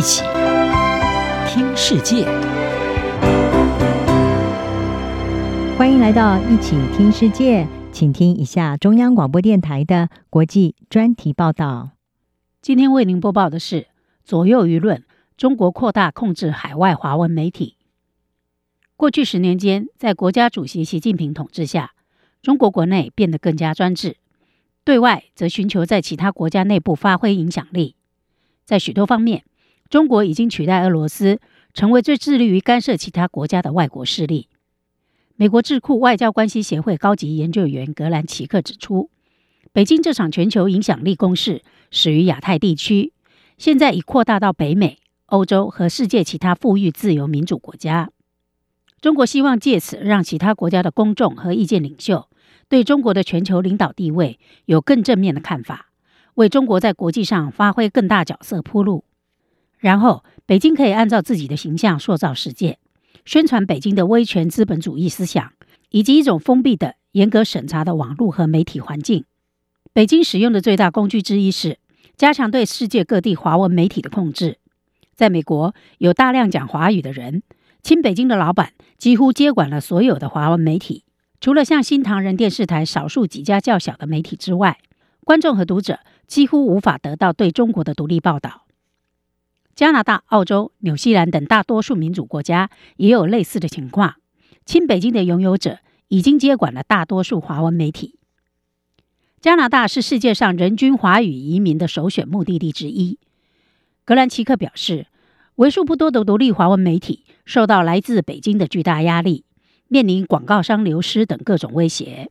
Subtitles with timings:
[0.00, 0.22] 一起
[1.46, 2.24] 听世界，
[5.76, 11.90] 欢迎来到一起听世界，请听一下中央广播电台的国际专题报道。
[12.62, 13.88] 今天为您播报的是：
[14.24, 15.04] 左右舆论，
[15.36, 17.76] 中国扩大控制海外华文媒体。
[18.96, 21.92] 过去十年间，在国家主席习近平统治下，
[22.40, 24.16] 中国国内变得更加专制，
[24.82, 27.96] 对外则寻求在其他国家内部发挥影响力。
[28.64, 29.44] 在许多方面，
[29.90, 31.40] 中国已经取代俄罗斯，
[31.74, 34.46] 成为最致力于干涉其他国家的外国势力。
[35.34, 39.10] 美国智库外交关系协会高级研究员格兰奇克指出，
[39.72, 43.12] 北京这场全球影响力攻势始于亚太地区，
[43.58, 48.10] 现在已扩大到北美、欧洲和世界其他富裕、自由、民主国家。
[49.00, 52.28] 中国希望借此让其他国家的公众和意见领袖
[52.68, 55.90] 对中国的全球领导地位有更正面的看法。
[56.34, 59.04] 为中国在国际上发挥更大角色铺路，
[59.80, 62.78] 然后北京可以按照自己的形象塑造世界，
[63.24, 65.52] 宣传北京的威权资本主义思想，
[65.88, 69.24] 以及一种封闭的、严格审查的网络和媒体环境。
[69.92, 71.78] 北京使用的最大工具之一是
[72.16, 74.58] 加强对世界各地华文媒体的控制。
[75.16, 77.42] 在美国，有大量讲华语的人，
[77.82, 81.04] 亲北京的老板几乎接管了所有的华文媒体，
[81.40, 84.78] 除了像新唐人电视台少数几家较小的媒体之外，
[85.24, 86.00] 观众和读者。
[86.26, 88.62] 几乎无法得到对中国的独立报道。
[89.80, 94.16] 加拿大、澳洲、纽西兰等大多数民主国家也有类似的情况。
[94.66, 95.78] 亲北京的拥有者
[96.08, 98.18] 已经接管了大多数华文媒体。
[99.40, 103.18] 加拿大是世界上人均华语移民的首选目的地之一。
[104.04, 105.06] 格兰奇克表示，
[105.54, 109.46] 为数不多的独立华文媒体受到来自北京的巨大压力，
[109.88, 112.30] 面临广告商流失等各种威胁。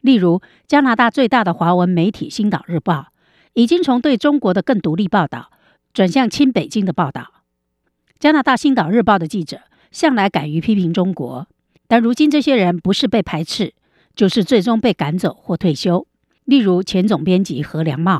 [0.00, 2.94] 例如，加拿大最大的华文媒体《星岛日报》。
[3.54, 5.50] 已经从对中国的更独立报道
[5.92, 7.44] 转向亲北京的报道。
[8.18, 9.60] 加拿大《星岛日报》的记者
[9.90, 11.48] 向来敢于批评中国，
[11.88, 13.74] 但如今这些人不是被排斥，
[14.14, 16.06] 就是最终被赶走或退休。
[16.44, 18.16] 例如前总编辑何良茂。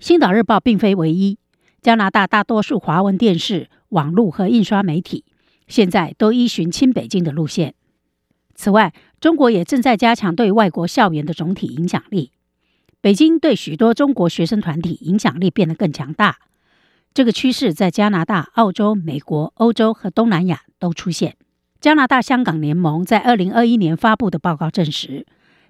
[0.06, 1.38] 《星岛日报》并非唯一，
[1.80, 5.24] 加拿大大多数华文电视、网络和印刷媒体
[5.68, 7.74] 现在都依循亲北京的路线。
[8.54, 12.32] 此外，中国也正在加强对外国校园的总体影响力。
[13.00, 16.38] 北京对许多中国学生团体影响力变得更强大，
[17.14, 21.36] 这个趋势在加拿大、澳洲、美国、欧洲和东南亚都出现。
[21.80, 25.24] 加拿大香港联盟在二零二一年发布的报告证实，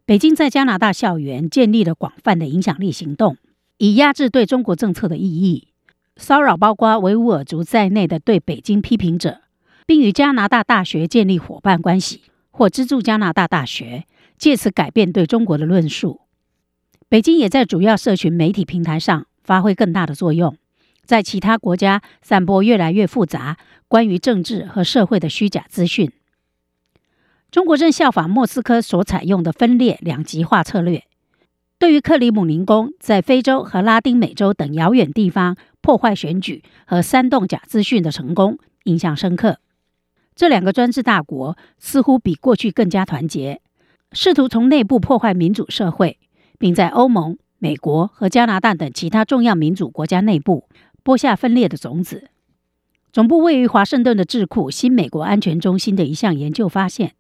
[0.07, 3.37] 北京在加拿大校园建立了广泛的影响力行动，
[3.77, 5.69] 以压制对中国政策的异议，
[6.17, 9.43] 骚扰包括维吾尔族在内的对北京批评者，
[9.85, 14.05] 并与加拿大大学建立伙伴关系或资助加拿大大学，
[14.39, 16.23] 借此改变对中国的论述。
[17.11, 20.57] 北京也在主要社群媒体平台上发挥更大的作用，
[21.05, 23.57] 在其他国家散播越来越复杂
[23.89, 26.11] 关于政治和社会的虚假资讯。
[27.51, 31.05] 中国正效仿莫斯科所采用的分裂两极化策略，
[31.79, 39.59] 对于克里姆林宫在非洲和拉丁美洲等遥远地方破坏选举和煽动假资讯的成功印象深刻。
[40.35, 43.61] 这两个专制大国似乎比过去更加团结，
[44.13, 46.19] 试图从内部破坏民主社会。
[46.57, 50.69] 并在欧盟、美国和加拿大等其他重要民主国家内部
[51.05, 52.31] 播下分裂的种子。
[53.13, 57.15] 总部位于华盛顿的智库新美国安全中心的一项研究发现，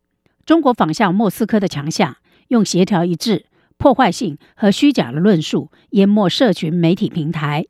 [0.44, 2.16] 中国仿效莫斯科的强项，
[2.48, 3.44] 用协调一致、
[3.76, 7.66] 破坏性和虚假的论述淹没社群媒体平台，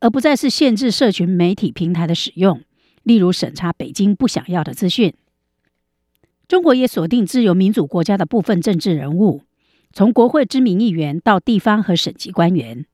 [0.00, 2.60] 而不再是限制社群媒体平台的使用，
[3.04, 5.14] 例如审查北京不想要的资讯。
[6.48, 9.42] 中国也锁定自由民主国家的部分政治人物。
[9.94, 12.86] 从国会知名议员到地方和省级官员，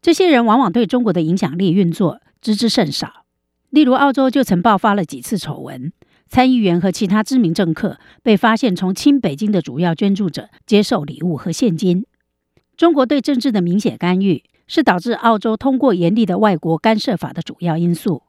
[0.00, 3.24] 这些人往往对中国的影响力运作知之甚少。
[3.70, 5.92] 例如，澳洲就曾爆发了几次丑闻，
[6.28, 12.06] 参议员和其他知名政客被发现从亲北京的主要捐助者接受礼物和现金。
[12.76, 18.22] 中国对政治的明显干预，是导致澳洲通过严厉的外国干涉法的主要因素。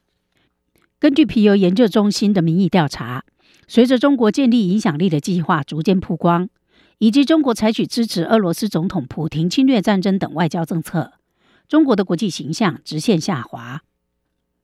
[0.99, 3.23] 根据皮尤研究中心的民意调查，
[3.67, 6.49] 随着中国建立影响力的计划逐渐曝光。
[6.99, 11.13] 以及中国采取支持俄罗斯总统普亭侵略战争等外交政策，
[11.67, 13.81] 中国的国际形象直线下滑，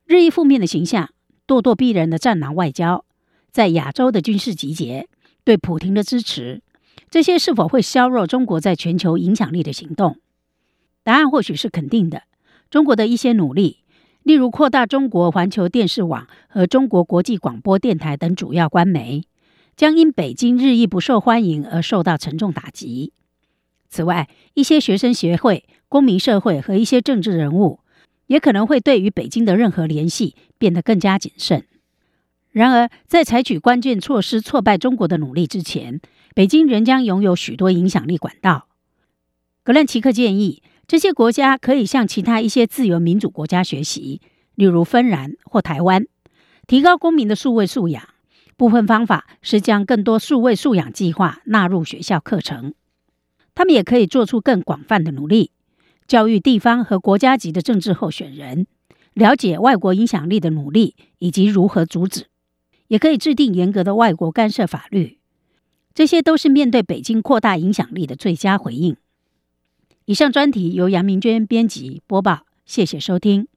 [0.06, 1.10] 日益负面的形象，
[1.46, 3.04] 咄咄逼人的战狼外交，
[3.52, 5.10] 在亚洲的军事集结，
[5.44, 6.62] 对普亭的支持，
[7.10, 10.18] 这些是否会削弱中国在全球影响力的行动？
[11.04, 12.24] 答案或许是肯定的。
[12.70, 13.80] 中国的一些努力，
[14.24, 19.24] 例如扩大中国环球电视网和中国国际广播电台等主要官媒。
[19.76, 23.12] 将因北京日益不受欢迎而受到沉重打击。
[23.94, 27.82] 此外，一些学生协会、公民社会和一些政治人物
[28.26, 31.68] 也可能会对于北京的任何联系变得更加谨慎。
[32.52, 36.02] 然而，在采取关键措施挫败中国的努力之前，
[36.34, 38.68] 北京仍将拥有许多影响力管道。
[39.64, 44.22] 格兰奇克建议，这些国家可以向其他一些自由民主国家学习，
[44.56, 46.08] 例如芬兰或台湾，
[46.66, 48.04] 提高公民的数位素养。
[48.58, 52.74] 部分方法是将更多数位素养计划纳入学校课程。
[53.56, 55.52] 他们也可以做出更广泛的努力，
[56.08, 58.68] 教育地方和国家级的政治候选人，
[59.14, 62.28] 了解外国影响力的努力以及如何阻止。
[62.88, 65.18] 也可以制定严格的外国干涉法律，
[65.96, 68.96] 这些都是面对北京扩大影响力的最佳回应。
[70.06, 73.48] 以上专题由杨明娟编辑播报，谢谢收听。